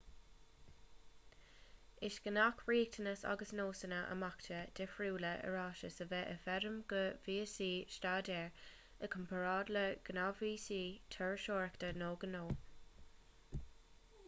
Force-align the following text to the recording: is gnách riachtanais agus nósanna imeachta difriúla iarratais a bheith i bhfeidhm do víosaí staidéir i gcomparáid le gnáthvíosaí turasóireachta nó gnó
is 2.05 2.15
gnách 2.29 2.61
riachtanais 2.69 3.25
agus 3.33 3.51
nósanna 3.57 3.97
imeachta 4.15 4.61
difriúla 4.79 5.33
iarratais 5.49 5.99
a 6.05 6.07
bheith 6.13 6.31
i 6.31 6.37
bhfeidhm 6.45 6.79
do 6.93 7.01
víosaí 7.27 7.67
staidéir 7.97 8.49
i 9.09 9.09
gcomparáid 9.17 9.69
le 9.77 9.83
gnáthvíosaí 10.09 10.83
turasóireachta 11.17 11.93
nó 12.03 12.09
gnó 12.25 12.41